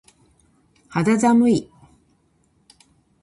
[0.89, 1.69] 肌寒い。